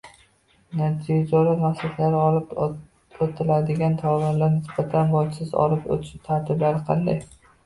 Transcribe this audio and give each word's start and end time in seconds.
notijorat 0.77 1.59
maqsadlarda 1.63 2.21
olib 2.21 2.55
o’tiladigan 3.27 3.99
tovarlarga 4.01 4.51
nisbatan 4.57 5.13
bojsiz 5.15 5.53
olib 5.67 5.87
o’tish 5.99 6.25
tartiblari 6.31 6.85
qanday? 6.91 7.23